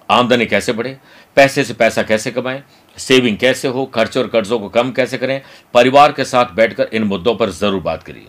आमदनी 0.09 0.45
कैसे 0.45 0.73
बढ़े? 0.73 0.97
पैसे 1.37 1.63
से 1.63 1.73
पैसा 1.73 2.03
कैसे 2.03 2.31
कमाएँ? 2.31 2.61
सेविंग 2.97 3.37
कैसे 3.37 3.67
हो? 3.67 3.85
खर्च 3.85 4.17
और 4.17 4.27
कर्जों 4.27 4.59
को 4.59 4.69
कम 4.69 4.91
कैसे 4.91 5.17
करें? 5.17 5.41
परिवार 5.73 6.11
के 6.11 6.25
साथ 6.25 6.53
बैठकर 6.55 6.89
इन 6.93 7.03
मुद्दों 7.03 7.35
पर 7.35 7.49
ज़रूर 7.51 7.81
बात 7.81 8.03
करिए। 8.03 8.27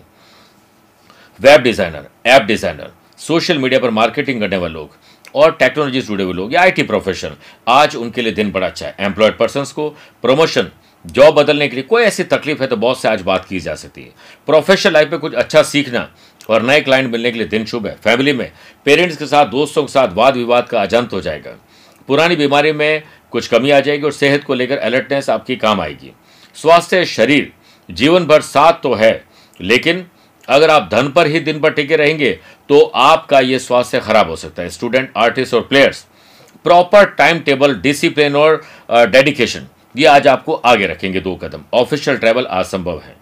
Web 1.41 1.61
designer 1.61 2.09
app 2.27 2.43
designer 2.43 2.93
social 3.19 3.59
media 3.59 3.81
पर 3.81 3.91
मार्केटिंग 3.91 4.41
करने 4.41 4.57
वाले 4.57 4.75
लोग 4.75 4.97
और 5.35 5.53
टेक्नोलॉजी 5.53 6.01
से 6.01 6.07
जुड़े 6.07 6.25
हुए 6.25 6.35
लोग 6.35 6.53
या 6.55 6.61
आईटी 6.61 6.83
प्रोफेशनल 6.83 7.37
आज 7.69 7.97
उनके 7.97 8.23
लिए 8.23 8.33
दिन 8.33 8.51
बड़ा 8.53 8.67
अच्छा 8.67 8.87
है। 8.87 8.95
एम्प्लॉयड 9.01 9.37
पर्सन 9.39 9.65
को 9.75 9.89
प्रमोशन 10.25 10.71
जॉब 11.05 11.35
बदलने 11.35 11.69
के 11.69 11.77
लिए 11.77 11.85
कोई 11.85 12.03
ऐसी 12.03 12.25
तकलीफ़ 12.25 12.63
है 12.63 12.67
तो 12.67 12.77
बहुत 12.77 13.01
से 13.01 13.09
आज 13.09 13.23
बात 13.23 13.45
की 13.45 13.61
जा 13.61 13.75
सकती 13.75 14.03
है। 14.03 14.13
प्रोफेशनल 14.49 14.93
लाइफ 14.93 15.11
में 15.11 15.19
कुछ 15.21 15.35
अच्छा 15.35 15.63
सीखना 15.65 16.09
और 16.49 16.63
नए 16.63 16.81
क्लाइंट 16.81 17.11
मिलने 17.13 17.31
के 17.31 17.39
लिए 17.39 17.47
दिन 17.49 17.65
शुभ 17.65 17.87
है। 17.87 17.95
फैमिली 18.05 18.33
में, 18.33 18.51
पेरेंट्स 18.87 19.17
के 19.17 19.27
साथ, 19.27 19.47
दोस्तों 19.47 19.83
के 19.83 19.93
साथ 19.93 20.15
वाद 20.15 20.37
विवाद 20.37 20.69
का 20.69 20.83
अजंत 20.83 21.13
हो 21.13 21.21
जाएगा। 21.21 21.57
पुरानी 22.09 22.37
बीमारी 22.37 22.73
में 22.73 23.03
कुछ 23.33 23.47
कमी 23.49 23.71
आ 23.71 23.81
जाएगी 23.81 24.05
और 24.05 24.13
सेहत 24.13 24.45
को 24.45 24.55
लेकर 24.55 24.79
अलर्टनेस 24.79 25.31
आपकी 25.31 25.57
काम 25.57 25.81
आएगी। 25.81 26.13
स्वास्थ्य, 26.57 27.05
शरीर 27.07 27.53
जीवन 27.89 28.27
भर 28.27 28.41
साथ 28.43 28.83
तो 28.83 28.95
है, 28.95 29.25
लेकिन 29.61 30.07
अगर 30.49 30.71
आप 30.71 30.89
धन 30.93 31.09
पर 31.09 31.27
ही 31.27 31.41
दिन 31.41 31.59
भर 31.61 31.71
टिके 31.71 31.97
रहेंगे 31.97 32.31
तो 32.69 32.81
आपका 32.97 33.41
ये 33.41 33.59
स्वास्थ्य 33.59 34.01
खराब 34.01 34.29
हो 34.31 34.37
सकता 34.37 34.63
है। 34.63 34.71
स्टूडेंट, 34.71 35.11
आर्टिस्ट 35.17 35.55
और 35.55 35.61
players, 35.63 36.05
proper 36.65 37.05
time 37.11 37.39
table 37.41 37.75
discipline 37.77 38.37
और 38.37 38.63
डेडिकेशन, 38.91 39.67
ये 39.95 40.07
आज 40.07 40.27
आपको 40.29 40.55
आगे 40.55 40.87
रखेंगे 40.87 41.21
दो 41.21 41.35
कदम। 41.35 41.65
ऑफिशियल 41.75 42.17
ट्रैवल 42.17 42.45
असंभव 42.45 43.01
है। 43.01 43.15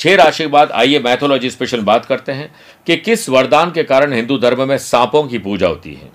छह 0.00 0.14
राशि 0.14 0.44
के 0.44 0.48
बाद 0.48 0.70
आइए 0.72 0.98
मैथोलॉजी 0.98 1.50
स्पेशल 1.50 1.80
बात 1.80 2.04
करते 2.04 2.32
हैं 2.32 2.54
कि 2.86 2.96
किस 2.96 3.28
वरदान 3.28 3.70
के 3.70 3.82
कारण 3.82 4.12
हिंदू 4.12 4.38
धर्म 4.38 4.68
में 4.68 4.78
सांपों 4.78 5.22
की 5.22 5.38
पूजा 5.38 5.68
होती 5.68 5.94
है। 5.94 6.08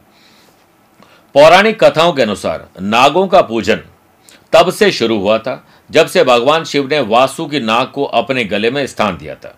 पौराणिक 1.36 1.84
कथाओं 1.84 2.14
के 2.14 2.22
अनुसार 2.22 2.68
नागों 2.82 3.28
का 3.28 3.42
पूजन 3.42 3.82
तब 4.54 4.72
से 4.72 4.92
शुरू 4.92 5.20
हुआ 5.20 5.38
था, 5.38 5.68
जब 5.92 6.08
से 6.08 6.24
भगवान 6.24 6.64
शिव 6.64 6.88
ने 6.88 7.00
वासु 7.00 7.46
की 7.46 7.60
नाग 7.60 7.88
को 7.88 8.04
अपने 8.04 8.44
गले 8.46 8.72
में 8.72 8.86
स्थान 8.88 9.18
दिया 9.18 9.36
था। 9.36 9.56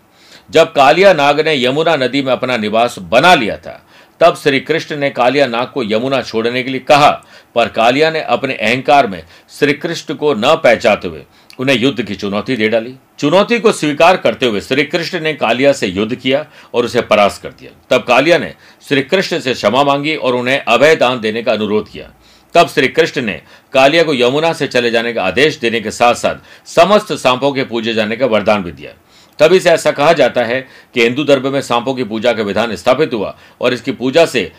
जब 0.52 0.74
कालिया 0.74 1.14
नाग 1.14 1.40
ने 1.40 1.56
यमुना 1.66 1.96
नदी 1.96 2.22
में 2.22 2.32
अपना 2.32 2.58
निवास 2.58 2.96
बना 3.00 3.34
लिया 3.36 3.58
था, 3.58 3.82
तब 4.22 4.36
श्री 4.36 4.60
कृष्ण 4.60 4.96
ने 4.98 5.10
कालिया 5.10 5.48
नाग 5.48 5.68
को 5.68 5.84
यमुना 5.84 6.22
छोड़ने 6.22 6.64
के 6.64 6.70
लिए 6.70 6.80
कहा, 6.80 7.10
पर 7.56 7.68
कालिया 7.68 8.12
ने 8.12 8.22
अपने 8.22 8.54
अहंकार 8.54 9.08
में 9.08 9.24
श्री 9.50 9.74
कृष्ण 9.74 10.14
को 10.14 10.34
न 10.34 10.56
पहचाते 10.56 11.08
हुए 11.08 11.24
उन्हें 11.60 11.78
युद्ध 11.78 12.04
की 12.04 12.16
चुनौती 12.16 12.56
दे 12.56 12.68
डाली। 12.70 12.94
चुनौती 13.20 13.60
को 13.60 13.72
स्वीकार 13.72 14.18
करते 14.18 14.46
हुए 14.46 14.62
श्री 14.62 14.84
कृष्ण 14.84 15.20
ने 15.20 15.34
कालिया 15.34 15.72
से 15.74 15.88
युद्ध 15.88 16.16
किया 16.16 16.46
और 16.74 16.86
उसे 16.86 17.02
परास्त 17.02 17.42
कर 17.42 17.50
दिया। 17.50 17.72
तब 17.90 18.04
कालिया 18.04 18.38
ने 18.38 18.54
श्री 18.90 19.02
कृष्ण 19.02 19.40
से 19.40 19.54
क्षमा 19.54 19.84
मांगी 19.84 20.16
और 20.16 20.36
उन्हें 20.36 20.60
अभय 20.60 20.96
दान 20.96 21.20
देने 21.20 21.44
का 21.44 21.54
अनुरोध 21.54 21.92
किया। 21.92 22.12
तब 22.56 22.68
श्री 22.68 22.88
कृष्ण 22.88 23.22
ने 23.22 23.42
कालिया 23.74 24.04
को 24.04 24.14
यमुना 24.14 24.54
से 24.54 24.68
चले 24.68 24.92
जाने 24.92 25.14
का 25.14 25.24
आदेश 25.24 25.58
देने 25.58 25.82
के 25.82 25.92
साथ 25.92 26.16
साथ 26.16 26.68
समस्त 26.68 27.14
सांपों 27.14 27.52
के 27.52 27.64
पूजे 27.64 27.94
जाने 27.94 28.16
का 28.16 28.26
वरदान 28.26 28.64
भी 28.64 28.72
दिया। 28.72 28.94
तभी 29.40 29.60
से 29.60 29.70
ऐसा 29.70 29.92
कहा 29.92 30.14
जाता 30.14 30.44
है 30.44 30.60
कि 30.94 31.02
हिंदू 31.02 31.24
धर्म 31.24 31.52
में 31.54 31.62
सांपों 31.62 31.94
की 31.94 32.04
पूजा 32.04 32.34
का 32.34 32.44
विधान 32.44 32.76
स्थापित 32.76 33.14
हुआ 33.14 33.36
और 33.62 33.74
इसकी 33.74 33.92
पूजा 33.92 34.26
से 34.26 34.52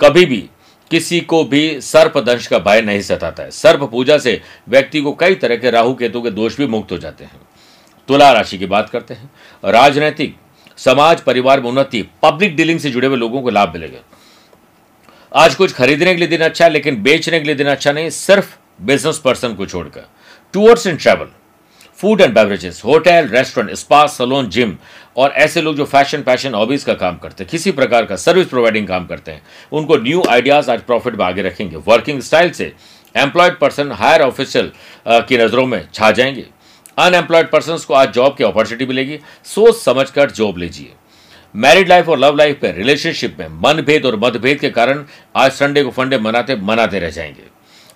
कभी 0.00 0.24
भी 0.26 0.44
किसी 0.92 1.20
को 1.20 1.44
भी 1.44 1.80
सर्प 1.80 2.18
दंश 2.18 2.46
का 2.46 2.58
भय 2.58 2.80
नहीं 2.80 3.00
सताता 3.00 3.42
है। 3.42 3.50
सर्प 3.50 3.82
पूजा 3.90 4.18
से 4.18 4.40
व्यक्ति 4.68 5.00
को 5.00 5.12
कई 5.12 5.34
तरह 5.34 5.56
के 5.56 5.70
राहु 5.70 5.94
केतु 5.94 6.20
के 6.22 6.30
दोष 6.30 6.56
भी 6.56 6.66
मुक्त 6.66 6.92
हो 6.92 6.98
जाते 6.98 7.24
हैं। 7.24 7.40
तुला 8.08 8.30
राशि 8.32 8.58
की 8.58 8.66
बात 8.66 8.90
करते 8.90 9.14
हैं। 9.14 9.30
राजनैतिक, 9.64 10.36
समाज, 10.76 11.20
परिवार 11.20 11.60
में 11.60 11.68
उन्नति 11.70 12.02
पब्लिक 12.22 12.56
डीलिंग 12.56 12.80
से 12.80 12.90
जुड़े 12.90 13.08
हुए 13.08 13.16
लोगों 13.16 13.42
को 13.42 13.50
लाभ 13.50 13.72
मिलेगा। 13.72 14.00
आज 15.34 15.54
कुछ 15.54 15.72
खरीदने 15.72 16.12
के 16.12 16.18
लिए 16.18 16.28
दिन 16.28 16.40
अच्छा 16.40 16.64
है 16.64 16.70
लेकिन 16.70 17.02
बेचने 17.02 17.40
के 17.40 17.46
लिए 17.46 17.54
दिन 17.54 17.66
अच्छा 17.66 17.92
नहीं, 17.92 18.10
सिर्फ़ 18.10 18.56
बिज़नेस 18.82 19.18
पर्सन 19.18 19.54
को 19.54 19.66
छोड़कर। 19.66 20.08
Towards 20.52 20.86
and 20.86 20.98
travel 20.98 21.28
food 21.98 22.20
and 22.20 22.34
beverages 22.34 22.82
hotel 22.84 23.28
restaurant 23.28 23.78
spa 23.78 24.06
salon 24.06 24.48
gym 24.50 24.76
और 25.16 25.30
ऐसे 25.30 25.60
लोग 25.60 25.76
जो 25.76 25.84
फ़ैशन 25.84 26.22
पैशन 26.22 26.54
हॉबीज 26.54 26.84
का 26.84 26.94
काम 26.94 27.16
करते 27.16 27.44
हैं, 27.44 27.50
किसी 27.50 27.70
प्रकार 27.72 28.04
का 28.04 28.16
सर्विस 28.16 28.46
प्रोवाइडिंग 28.46 28.86
काम 28.88 29.06
करते 29.06 29.32
हैं, 29.32 29.42
उनको 29.72 29.96
न्यू 29.96 30.22
आइडियाज़ 30.28 30.70
आज 30.70 30.80
प्रॉफिट 30.80 31.14
में 31.14 31.24
आगे 31.24 31.42
रखेंगे। 31.42 31.76
वर्किंग 31.76 32.20
स्टाइल 32.20 32.50
से 32.50 32.72
एम्प्लॉयड 33.14 33.58
पर्सन 33.58 33.92
हायर 33.92 34.22
ऑफिशियल 34.22 34.70
की 35.08 35.38
नज़रों 35.38 35.66
में 35.66 35.88
छा 35.94 36.10
जाएँगे। 36.10 36.46
अनएम्प्लॉयड 36.98 37.50
पर्सन 37.50 37.76
को 37.78 37.94
आज 37.94 38.12
जॉब 38.12 38.36
की 38.36 38.44
अपॉर्चुनिटी 38.44 38.86
मिलेगी। 38.86 39.18
सोच 39.44 39.76
समझकर 39.76 40.30
जॉब 40.30 40.58
लीजिए। 40.58 40.92
मैरिड 41.54 41.88
लाइफ 41.88 42.08
और 42.08 42.18
लव 42.18 42.36
लाइफ 42.36 42.60
में 42.64 42.72
रिलेशनशिप 42.72 43.36
में 43.40 43.48
मनभेद 43.62 44.06
और 44.06 44.16
मतभेद 44.16 44.58
के 44.58 44.70
कारण 44.70 45.04
आज 45.36 45.52
संडे 45.52 45.82
को 45.82 45.90
फंडे 45.90 46.18
मनाते 46.18 46.56
मनाते 46.56 46.98
रह 46.98 47.10
जाएँगे। 47.10 47.50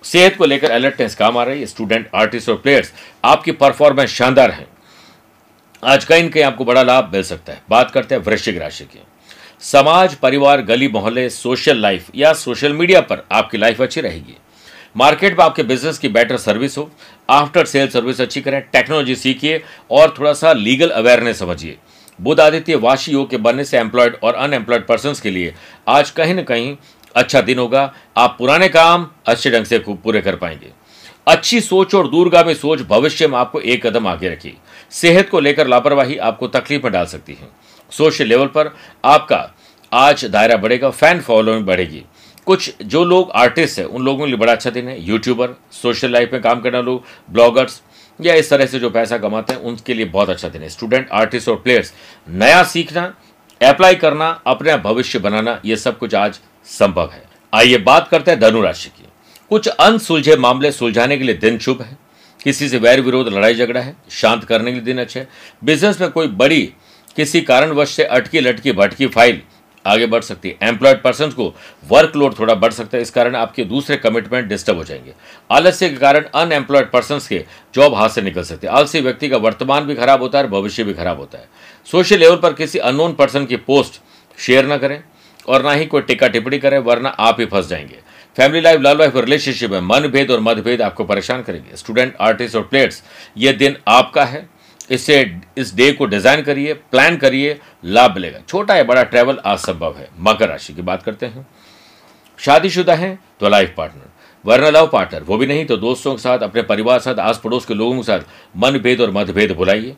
सेहत 0.04 0.36
को 0.36 0.44
लेकर 0.44 0.70
अलर्टनेस 0.70 1.14
काम 1.14 1.38
आ 1.38 1.42
रही 1.44 1.60
है। 1.60 1.66
स्टूडेंट 1.66 2.08
आर्टिस्ट 2.14 2.48
और 2.48 2.56
प्लेयर्स 2.56 2.92
आपकी 3.24 3.52
परफॉर्मेंस 3.52 4.10
शानदार 4.10 4.50
है। 4.50 4.66
आज 5.84 6.04
कहीं 6.04 6.24
न 6.24 6.28
कहीं 6.28 6.42
आपको 6.42 6.64
बड़ा 6.64 6.82
लाभ 6.82 7.10
मिल 7.12 7.22
सकता 7.22 7.52
है। 7.52 7.62
बात 7.70 7.90
करते 7.90 8.14
हैं 8.14 8.22
वृश्चिक 8.22 8.58
राशि 8.58 8.84
की। 8.84 9.02
समाज, 9.60 10.14
परिवार, 10.14 10.62
गली, 10.62 10.88
मोहल्ले 10.88 11.30
सोशल 11.30 11.76
लाइफ 11.76 12.10
या 12.14 12.32
सोशल 12.32 12.72
मीडिया 12.72 13.00
पर 13.00 13.26
आपकी 13.32 13.58
लाइफ 13.58 13.82
अच्छी 13.82 14.00
रहेगी। 14.00 14.36
मार्केट 14.96 15.38
में 15.38 15.44
आपके 15.44 15.62
बिज़नेस 15.62 15.98
की 15.98 16.08
बेटर 16.08 16.36
सर्विस 16.36 16.78
हो। 16.78 16.90
आफ्टर 17.30 17.64
सेल 17.64 17.88
सर्विस 17.88 18.20
अच्छी 18.20 18.40
करें। 18.40 18.60
टेक्नोलॉजी 18.62 19.14
सीखिए 19.14 19.62
और 19.90 20.14
थोड़ा 20.18 20.32
सा 20.32 20.52
लीगल 20.52 20.90
अवेयरनेस 20.90 21.38
समझिए। 21.38 21.76
बुध 22.20 22.40
आदित्य 22.40 22.74
वाशी 22.74 23.12
योग 23.12 23.30
के 23.30 23.36
बनने 23.36 23.64
से 23.64 23.78
एम्प्लॉयड 23.78 24.16
और 24.22 24.34
अनएम्प्लॉयड 24.34 24.86
पर्सन 24.86 25.14
के 25.22 25.30
लिए 25.30 25.54
आज 25.88 26.10
कहीं 26.10 26.34
ना 26.34 26.42
कहीं 26.42 26.76
अच्छा 27.16 27.40
दिन 27.40 27.58
होगा। 27.58 27.94
आप 28.16 28.36
पुराने 28.38 28.68
काम 28.68 29.10
अच्छे 29.26 29.50
ढंग 29.50 29.64
से 29.64 29.78
पूरे 29.78 30.20
कर 30.20 30.36
पाएँगे। 30.36 30.85
अच्छी 31.26 31.60
सोच 31.60 31.94
और 31.94 32.08
दूरगामी 32.08 32.54
सोच 32.54 32.80
भविष्य 32.80 33.28
में 33.28 33.38
आपको 33.38 33.60
एक 33.60 33.86
कदम 33.86 34.06
आगे 34.06 34.28
रखी 34.28 34.54
सेहत 34.90 35.28
को 35.28 35.40
लेकर 35.40 35.66
लापरवाही 35.66 36.16
आपको 36.16 36.48
तकलीफ़ 36.48 36.82
में 36.82 36.92
डाल 36.92 37.06
सकती 37.06 37.32
है। 37.32 37.48
सोशल 37.90 38.24
लेवल 38.24 38.46
पर 38.46 38.76
आपका 39.04 39.54
आज 39.92 40.24
दायरा 40.24 40.56
बढ़ेगा, 40.56 40.90
फ़ैन 40.90 41.20
फॉलोइंग 41.20 41.66
बढ़ेगी। 41.66 42.02
कुछ 42.46 42.74
जो 42.82 43.04
लोग 43.04 43.30
आर्टिस्ट 43.30 43.78
हैं, 43.78 43.86
उन 43.86 44.02
लोगों 44.02 44.24
के 44.24 44.26
लिए 44.26 44.36
बड़ा 44.36 44.52
अच्छा 44.52 44.70
दिन 44.70 44.88
है। 44.88 45.02
यूट्यूबर, 45.02 45.50
सोशल 45.72 46.10
लाइफ 46.10 46.30
में 46.32 46.42
काम 46.42 46.60
करने 46.60 46.82
लोग, 46.82 47.04
ब्लॉगर्स 47.30 47.82
या 48.20 48.34
इस 48.34 48.50
तरह 48.50 48.66
से 48.66 48.78
जो 48.78 48.90
पैसा 48.90 49.18
कमाते 49.18 49.52
हैं, 49.52 49.60
उनके 49.60 49.94
लिए 49.94 50.04
बहुत 50.04 50.30
अच्छा 50.30 50.48
दिन 50.48 50.62
है। 50.62 50.68
स्टूडेंट, 50.68 51.08
आर्टिस्ट 51.12 51.48
और 51.48 51.56
प्लेयर्स, 51.56 51.94
नया 52.28 52.62
सीखना, 52.62 53.14
अप्लाई 53.64 53.94
करना, 53.94 54.42
अपने 54.46 54.76
भविष्य 54.76 55.18
बनाना, 55.18 55.60
ये 55.64 55.76
सब 55.76 55.98
कुछ 55.98 56.14
आज 56.14 56.40
संभव 56.64 57.10
है। 57.12 57.24
आइए 57.54 57.78
बात 57.78 58.08
करते 58.08 58.30
हैं 58.30 58.40
धनुराशि 58.40 58.88
की। 58.88 59.05
कुछ 59.50 59.68
अनसुलझे 59.68 60.36
मामले 60.36 60.72
सुलझाने 60.72 61.16
के 61.16 61.24
लिए 61.24 61.34
दिन 61.34 61.58
शुभ 61.58 61.82
है। 61.82 61.96
किसी 62.42 62.68
से 62.68 62.78
वैर 62.78 63.00
विरोध, 63.00 63.28
लड़ाई 63.28 63.54
झगड़ा 63.54 63.80
है, 63.80 63.96
शांत 64.10 64.44
करने 64.44 64.70
के 64.70 64.74
लिए 64.74 64.84
दिन 64.84 64.98
अच्छे 64.98 65.26
बिज़नेस 65.64 66.00
में 66.00 66.10
कोई 66.10 66.26
बड़ी, 66.26 66.62
किसी 67.16 67.40
कारणवश 67.40 67.90
से 67.90 68.04
अटकी 68.04 68.40
लटकी 68.40 68.72
भटकी 68.72 69.06
फ़ाइल 69.06 69.40
आगे 69.86 70.06
बढ़ 70.06 70.22
सकती 70.22 70.48
है। 70.48 70.68
एम्प्लॉयड 70.68 71.02
पर्सन 71.02 71.30
को 71.30 71.54
वर्कलोड 71.88 72.38
थोड़ा 72.38 72.54
बढ़ 72.54 72.72
सकता 72.72 72.96
है। 72.96 73.02
इस 73.02 73.10
कारण 73.10 73.36
आपके 73.36 73.64
दूसरे 73.64 73.96
कमिटमेंट 73.96 74.48
डिस्टर्ब 74.48 74.76
हो 74.76 74.84
जाएँगे। 74.84 75.12
आलस्य 75.50 75.88
के 75.88 75.96
कारण 75.96 76.24
अनएम्प्लॉयड 76.34 76.90
पर्सन 76.90 77.20
के 77.28 77.44
जॉब 77.74 77.94
हाथ 77.94 78.08
से 78.08 78.22
निकल 78.22 78.42
सकते 78.42 78.66
हैं। 78.66 78.74
आलसी 78.74 79.00
व्यक्ति 79.00 79.28
का 79.28 79.36
वर्तमान 79.36 79.84
भी 79.84 79.94
खराब 79.94 80.22
होता 80.22 80.38
है 80.38 80.48
भविष्य 80.48 80.84
भी 80.84 80.94
खराब 80.94 81.18
होता 81.18 81.38
है। 81.38 81.48
सोशल 81.90 82.18
लेवल 82.18 82.36
पर 82.36 82.52
किसी 82.52 82.78
अननोन 82.78 83.12
पर्सन 83.12 83.46
की 83.46 83.56
पोस्ट 83.56 84.00
शेयर 84.38 84.66
ना 84.66 84.76
करें 84.76 85.02
और 85.48 85.62
ना 85.62 85.72
ही 85.72 85.86
कोई 85.86 86.02
टिक्का 86.02 86.28
टिप्पणी 86.28 86.58
करें, 86.58 86.78
वरना 86.78 87.08
आप 87.08 87.40
ही 87.40 87.46
फंस 87.46 87.68
जाएँगे। 87.68 88.05
Family 88.36 88.60
life 88.60 88.80
love 88.80 88.98
life 88.98 89.16
relationship 89.16 89.70
में 89.70 89.80
मनभेद 89.82 90.30
और 90.30 90.40
मतभेद 90.40 90.82
आपको 90.82 91.04
परेशान 91.04 91.42
करेंगे। 91.42 91.76
स्टूडेंट 91.76 92.16
आर्टिस्ट 92.20 92.56
और 92.56 92.62
प्लेयर्स 92.62 93.02
ये 93.36 93.52
दिन 93.54 93.76
आपका 93.88 94.24
है। 94.24 94.48
इससे 94.90 95.20
इस 95.58 95.74
डे 95.74 95.90
को 95.92 96.06
डिज़ाइन 96.06 96.42
करिए 96.42 96.72
प्लान 96.74 97.16
करिए, 97.16 97.58
लाभ 97.84 98.14
मिलेगा। 98.14 98.40
छोटा 98.40 98.76
या 98.76 98.84
बड़ा 98.84 99.02
ट्रैवल 99.04 99.38
आज 99.44 99.58
संभव 99.58 99.96
है। 99.96 100.08
मकर 100.20 100.48
राशि 100.48 100.74
की 100.74 100.82
बात 100.82 101.02
करते 101.02 101.26
हैं। 101.26 101.46
शादीशुदा 102.38 102.94
है 102.94 103.18
तो 103.40 103.48
लाइफ 103.48 103.74
पार्टनर 103.76 104.14
वरना 104.44 104.70
लव 104.70 104.86
पार्टनर 104.86 105.22
वो 105.22 105.36
भी 105.36 105.46
नहीं 105.46 105.64
तो 105.66 105.76
दोस्तों 105.76 106.14
के 106.14 106.22
साथ, 106.22 106.38
अपने 106.38 106.62
परिवार 106.64 106.98
साथ 107.00 107.18
आस 107.20 107.40
पड़ोस 107.44 107.64
के 107.66 107.74
लोगों 107.74 107.96
के 107.96 108.02
साथ 108.02 108.20
मनभेद 108.56 109.00
और 109.00 109.10
मतभेद 109.10 109.52
भुलाइए। 109.52 109.94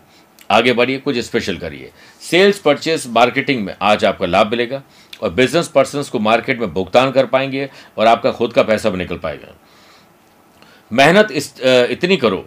आगे 0.51 0.73
बढ़िए, 0.73 0.99
कुछ 0.99 1.19
स्पेशल 1.19 1.57
करिए। 1.59 1.91
सेल्स 2.23 2.59
परचेस 2.59 3.07
मार्केटिंग 3.09 3.65
में 3.65 3.75
आज 3.83 4.05
आपका 4.05 4.27
लाभ 4.27 4.51
मिलेगा। 4.51 4.83
और 5.23 5.31
बिज़नेस 5.31 5.69
पर्सन 5.69 6.03
को 6.13 6.19
मार्केट 6.21 6.61
में 6.61 6.73
भुगतान 6.75 7.11
कर 7.13 7.27
पाएँगे 7.27 7.69
और 7.99 8.07
आपका 8.07 8.33
खुद 8.33 8.53
का 8.53 8.63
पैसा 8.63 8.91
भी 8.91 8.99
निकल 8.99 9.17
पाएगा। 9.19 9.55
मेहनत 10.91 11.33
इतनी 11.91 12.17
करो 12.17 12.45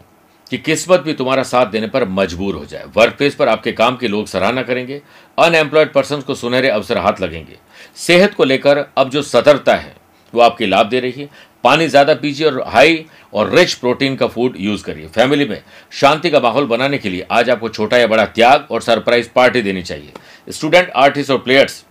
कि 0.52 0.58
किस्मत 0.58 1.00
भी 1.00 1.14
तुम्हारा 1.14 1.44
साथ 1.44 1.66
देने 1.66 1.88
पर 1.88 2.08
मजबूर 2.10 2.56
हो 2.56 2.66
जाए। 2.66 2.86
वर्क 2.96 3.14
प्लेस 3.18 3.36
पर 3.36 3.48
आपके 3.48 3.72
काम 3.72 3.98
के 3.98 4.08
लोग 4.08 4.28
सराहना 4.28 4.62
करेंगे। 4.64 5.02
अनएम्प्लॉयड 5.38 5.92
पर्सन 5.94 6.22
को 6.22 6.36
सुनहरे 6.36 6.70
अवसर 6.70 6.98
हाथ 6.98 7.22
लगेंगे। 7.22 7.58
सेहत 7.98 8.34
को 8.34 8.44
लेकर 8.44 8.86
अब 8.98 9.10
जो 9.10 9.22
सतर्कता 9.22 9.76
है, 9.76 9.96
वो 10.34 10.42
आपकी 10.42 10.66
लाभ 10.66 10.86
दे 10.86 11.00
रही 11.00 11.12
है। 11.12 11.30
पानी 11.64 11.88
ज़्यादा 11.88 12.14
पीजिए 12.14 12.48
और 12.48 12.62
हाई 12.68 13.06
और 13.34 13.54
रिच 13.56 13.74
प्रोटीन 13.74 14.16
का 14.16 14.28
फ़ूड 14.28 14.56
यूज़ 14.60 14.84
करिए। 14.84 15.08
फैमिली 15.08 15.46
में 15.46 15.62
शांति 15.92 16.30
का 16.30 16.40
माहौल 16.40 16.66
बनाने 16.66 16.98
के 16.98 17.10
लिए 17.10 17.26
आज 17.32 17.50
आपको 17.50 17.70
छोटा 17.70 17.98
या 17.98 18.08
बड़ा 18.08 18.26
त्याग 18.28 18.68
और 18.72 18.82
सरप्राइज़ 18.82 19.30
पार्टी 19.36 19.62
देनी 19.62 19.84
चाहिए। 19.84 20.12
स्टूडेंट 20.50 20.90
आर्टिस्ट 20.90 21.32
और 21.32 21.38
प्लेयर्स 21.38 21.84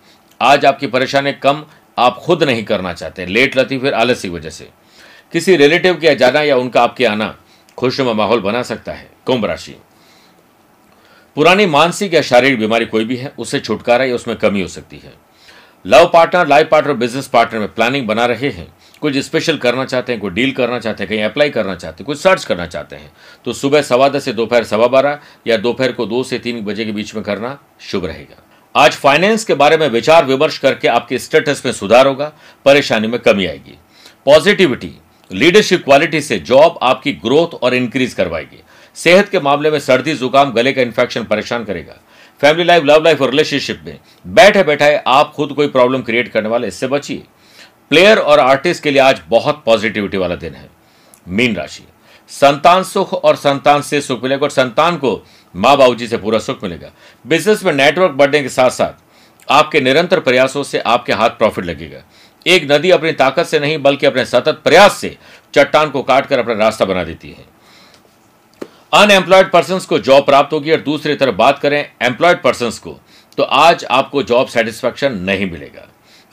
आज 0.43 0.65
आपकी 0.65 0.87
परेशानी 0.87 1.33
कम 1.33 1.65
आप 1.99 2.17
खुद 2.17 2.43
नहीं 2.43 2.65
करना 2.65 2.93
चाहते। 2.93 3.27
लेट 3.27 3.57
लती 3.57 3.79
फिर 3.79 3.95
आलस 3.95 4.23
की 4.23 4.29
वजह 4.29 4.51
से। 4.51 4.69
किसी 5.33 5.57
रिलेटिव 5.57 5.95
के 5.95 6.15
जाना 6.15 6.43
या 6.43 6.57
उनका 6.57 6.83
आपके 6.83 7.05
आना 7.05 7.39
खुशनुमा 7.77 8.13
माहौल 8.13 8.41
बना 8.41 8.63
सकता 8.63 8.93
है। 8.93 9.11
कुंभ 9.27 9.45
राशि। 9.45 9.77
पुरानी 11.35 11.67
मानसिक 11.67 12.15
या 12.15 12.23
शारीरिक 12.23 12.59
बीमारी 12.59 12.87
कोई 12.87 13.05
भी 13.05 13.17
है, 13.17 13.33
उससे 13.39 13.61
छुटकारा 13.61 14.05
या 14.05 14.15
उसमें 14.15 14.37
कमी 14.37 14.63
हो 14.63 14.69
सकती 14.69 14.99
है। 14.99 15.13
Love 15.87 16.11
partner 16.13 16.49
life 16.49 16.69
partner 16.71 16.93
business 16.93 17.29
partner 17.29 17.61
में 17.61 17.75
प्लानिंग 17.75 18.07
बना 18.07 18.27
रहे 18.27 18.49
हैं। 18.49 18.75
कुछ 19.01 19.17
स्पेशल 19.17 19.59
करना 19.59 19.85
चाहते 19.85 20.13
हैं 20.13 20.21
कोई 20.21 20.31
डील 20.31 20.53
करना 20.53 20.79
चाहते 20.79 21.05
हैं, 21.05 21.09
कहीं 21.09 21.23
अप्लाई 21.23 21.51
करना 21.51 21.75
चाहते 21.75 21.97
हैं, 22.01 22.07
कुछ 22.07 22.19
सर्च 22.19 22.45
करना 22.45 22.67
चाहते 22.67 22.97
हैं। 22.97 23.13
तो 23.45 23.53
सुबह 23.53 23.83
सवा 23.83 24.09
दस 24.09 24.25
से 24.25 24.33
दोपहर 24.33 24.65
सवा 24.65 24.87
बारह 24.87 25.19
या 25.47 25.57
दोपहर 25.57 25.93
को 25.93 26.07
दो 26.07 26.25
से 26.25 26.39
तीन 26.39 26.65
बजे 26.65 26.85
के 26.85 26.93
बीच 26.93 27.15
में 27.15 27.25
करना 27.25 27.59
शुभ 27.81 28.05
रहेगा। 28.05 28.47
आज 28.75 28.93
फाइनेंस 28.93 29.45
के 29.45 29.55
बारे 29.55 29.77
में 29.77 29.89
विचार 29.89 30.25
विमर्श 30.25 30.59
करके 30.59 30.89
आपके 30.89 31.19
स्टेटस 31.19 31.63
में 31.67 31.73
सुधार 31.73 32.07
होगा, 32.07 32.33
परेशानी 32.65 33.09
में 33.09 33.19
कमी 33.21 33.47
आएगी। 33.47 33.77
पॉजिटिविटी 34.27 34.93
लीडरशिप 35.31 35.85
क्वालिटी 35.85 36.21
से 36.21 36.39
जॉब 36.39 36.79
आपकी 36.83 37.13
ग्रोथ 37.15 37.55
और 37.55 37.75
इंक्रीज 37.75 38.15
करवाएगी। 38.15 38.63
सेहत 38.97 39.29
के 39.29 39.41
मामले 39.41 39.71
में 39.71 39.79
सर्दी, 39.81 40.15
जुकाम, 40.15 40.53
गले 40.53 40.73
का 40.73 40.83
इन्फेक्शन 40.83 41.25
परेशान 41.25 41.65
करेगा। 41.65 41.97
फैमिली 42.41 42.65
लाइफ 42.65 42.85
लव 42.85 43.03
लाइफ 43.05 43.23
और 43.23 43.31
रिलेशनशिप 43.31 43.83
में 43.87 43.99
बैठे 44.25 44.63
बैठे 44.63 44.95
आप 44.97 45.33
खुद 45.33 45.53
कोई 45.53 45.69
प्रॉब्लम 45.69 46.03
क्रिएट 46.03 46.29
करने 46.29 46.49
वाले, 46.49 46.69
इससे 46.69 46.87
बचिए। 46.87 47.23
प्लेयर 47.91 48.19
और 48.19 48.41
आर्टिस्ट 48.41 48.83
के 48.83 48.91
लिए 48.91 49.03
आज 49.03 49.21
बहुत 49.29 49.63
पॉजिटिविटी 49.67 50.17
वाला 50.17 50.35
दिन 50.37 50.55
है। 50.55 50.69
मीन 51.29 51.57
राशि, 51.57 51.85
संतान 52.31 52.83
सुख 52.85 53.13
और 53.15 53.37
संतान 53.37 53.83
से 53.83 54.01
सुख 54.01 54.23
मिलेगा 54.23 54.43
और 54.43 54.51
संतान 54.51 54.97
को 54.97 55.15
माँ 55.55 55.77
बाबू 55.77 55.95
जी 55.95 56.07
से 56.07 56.17
पूरा 56.17 56.39
सुख 56.39 56.63
मिलेगा। 56.65 56.91
बिज़नेस 57.25 57.65
में 57.65 57.73
नेटवर्क 57.73 58.13
बढ़ने 58.13 58.43
के 58.43 58.49
साथ 58.49 58.71
साथ 58.71 59.49
आपके 59.49 59.81
निरंतर 59.81 60.21
प्रयासों 60.21 60.63
से 60.63 60.79
आपके 60.81 61.13
हाथ 61.13 61.31
प्रॉफिट 61.31 61.65
लगेगा। 61.65 62.03
एक 62.47 62.71
नदी 62.71 62.91
अपनी 62.91 63.13
ताकत 63.13 63.47
से 63.47 63.59
नहीं, 63.61 63.79
बल्कि 63.79 64.07
अपने 64.07 64.25
सतत 64.25 64.61
प्रयास 64.65 64.97
से 64.97 65.17
चट्टान 65.55 65.91
को 65.91 66.03
काटकर 66.03 66.39
अपना 66.39 66.55
रास्ता 66.55 66.85
बना 66.85 67.05
देती 67.05 67.29
है। 67.29 67.45
अनएम्प्लॉयड 68.95 69.51
पर्सन 69.51 69.79
को 69.89 69.99
जॉब 69.99 70.25
प्राप्त 70.27 70.53
होगी 70.53 70.73
और 70.73 70.81
दूसरी 70.81 71.15
तरफ़ 71.15 71.35
बात 71.35 71.59
करें 71.59 71.85
एम्प्लॉयड 72.03 72.43
पर्सन 72.43 72.71
को 72.85 72.99
तो 73.39 73.43
आज 73.43 73.85
आपको 73.91 74.23
जॉब 74.23 74.47
सेटिस्फैक्शन 74.47 75.19
नहीं 75.21 75.51
मिलेगा। 75.51 75.87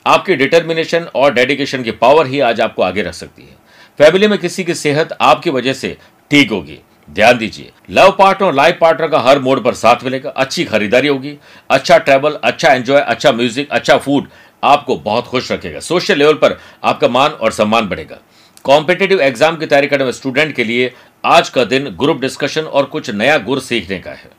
आपकी 0.06 0.34
डिटर्मिनेशन 0.36 1.08
और 1.14 1.32
डेडिकेशन 1.34 1.82
की 1.82 1.90
पावर 1.92 2.26
ही 2.26 2.40
आज 2.40 2.60
आपको 2.60 2.82
आगे 2.82 3.02
रख 3.02 3.14
सकती 3.14 3.42
है। 3.42 3.56
फैमिली 3.98 4.28
में 4.28 4.38
किसी 4.38 4.64
की 4.64 4.74
सेहत 4.74 5.16
आपकी 5.20 5.50
वजह 5.50 5.72
से 5.72 5.96
ठीक 6.30 6.50
होगी। 6.50 6.78
ध्यान 7.08 7.38
दीजिए, 7.38 7.70
लव 7.90 8.10
पार्टनर 8.18 8.54
लाइफ 8.54 8.78
पार्टनर 8.80 9.08
का 9.08 9.18
हर 9.20 9.38
मोड 9.38 9.62
पर 9.64 9.74
साथ 9.74 10.04
मिलेगा, 10.04 10.30
अच्छी 10.30 10.64
खरीदारी 10.64 11.08
होगी 11.08 11.36
अच्छा 11.70 11.98
ट्रैवल 11.98 12.38
अच्छा 12.44 12.72
एंजॉय 12.72 13.00
अच्छा 13.00 13.32
म्यूज़िक 13.32 13.70
अच्छा 13.70 13.96
फ़ूड 13.98 14.28
आपको 14.62 14.96
बहुत 14.98 15.26
खुश 15.26 15.50
रखेगा। 15.52 15.80
सोशल 15.80 16.18
लेवल 16.18 16.34
पर 16.34 16.58
आपका 16.84 17.08
मान 17.08 17.30
और 17.30 17.52
सम्मान 17.52 17.88
बढ़ेगा। 17.88 18.18
कॉम्पिटेटिव 18.64 19.20
एग्ज़ाम 19.20 19.56
की 19.56 19.66
तैयारी 19.66 19.86
करने 19.86 20.04
वाले 20.04 20.12
स्टूडेंट 20.12 20.54
के 20.56 20.64
लिए 20.64 20.92
आज 21.24 21.48
का 21.48 21.64
दिन 21.66 21.88
ग्रुप 22.00 22.20
डिस्कशन 22.20 22.62
और 22.62 22.84
कुछ 22.86 23.10
नया 23.10 23.36
गुर 23.40 23.60
सीखने 23.60 23.98
का 23.98 24.10
है। 24.12 24.30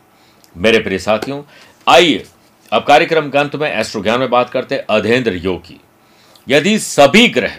मेरे 0.56 0.80
प्रिय 0.80 1.00
साथियों, 1.00 1.42
आइए 1.88 2.24
अब 2.72 2.84
कार्यक्रम 2.84 3.30
के 3.30 3.38
अंत 3.38 3.56
में 3.56 3.70
एस्ट्रो 3.70 4.02
ज्ञान 4.02 4.20
में 4.20 4.30
बात 4.30 4.50
करते 4.50 4.76
हैं 4.76 4.86
अधेंद्र 4.90 5.34
योग। 5.36 5.62
की 5.62 5.80
यदि 6.48 6.78
सभी 6.80 7.28
ग्रह 7.30 7.58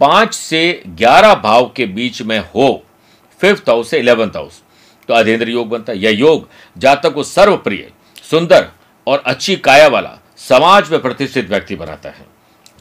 पाँच 0.00 0.34
से 0.34 0.82
ग्यारह 0.88 1.34
भाव 1.36 1.70
के 1.76 1.86
बीच 1.88 2.20
में 2.22 2.38
हो 2.46 2.83
फिफ्थ 3.40 3.68
हाउस 3.68 3.90
से 3.90 3.98
इलेवंथ 3.98 4.36
हाउस 4.36 4.62
तो 5.08 5.14
अधेंद्र 5.14 5.48
योग 5.48 5.68
बनता 5.68 5.92
है। 5.92 5.98
यह 5.98 6.10
योग 6.10 6.48
जातक 6.76 7.12
को 7.14 7.22
सर्वप्रिय, 7.24 7.90
सुंदर 8.30 8.68
और 9.06 9.22
अच्छी 9.26 9.56
काया 9.58 9.88
वाला 9.88 10.18
समाज 10.38 10.90
में 10.90 11.00
प्रतिष्ठित 11.02 11.48
व्यक्ति 11.48 11.76
बनाता 11.76 12.08
है। 12.08 12.26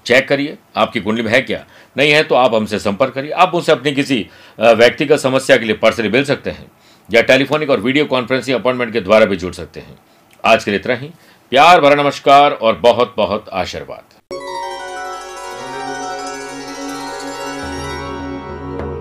चेक 0.06 0.28
करिए, 0.28 0.58
आपकी 0.76 1.00
कुंडली 1.00 1.24
में 1.24 1.32
है 1.32 1.42
क्या? 1.42 1.66
नहीं 1.96 2.12
है 2.12 2.24
तो 2.24 2.36
आप 2.36 2.56
हमसे 2.56 2.80
संपर्क 2.80 3.14
करिए। 3.14 3.32
आप 3.32 3.56
उनसे 3.56 3.72
अपनी 3.72 3.92
किसी 3.92 4.26
व्यक्तिगत 4.60 5.20
समस्या 5.20 5.58
के 5.58 5.66
लिए 5.66 5.76
पर्सनली 5.76 6.10
मिल 6.10 6.24
सकते 6.24 6.50
हैं 6.50 6.72
या 7.10 7.22
टेलीफोनिक 7.22 7.70
और 7.70 7.80
वीडियो 7.80 8.06
कॉन्फ्रेंसिंग 8.06 8.60
अपॉइंटमेंट 8.60 8.94
के 8.94 9.02
द्वारा 9.02 9.26
भी 9.26 9.36
जुड़ 9.36 9.54
सकते 9.54 9.80
हैं। 9.80 9.98
आज 10.44 10.64
के 10.64 10.72
लिए 10.72 10.80
इतना 10.80 10.96
ही। 10.96 11.10
प्यार 11.52 11.82
भरा 11.82 11.96
नमस्कार 11.96 12.52
और 12.52 12.76
बहुत 12.80 13.14
बहुत 13.18 13.50
आशीर्वाद। 13.54 14.04